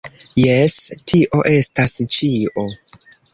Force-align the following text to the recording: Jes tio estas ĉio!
Jes 0.43 0.77
tio 1.11 1.41
estas 1.51 1.95
ĉio! 2.17 2.67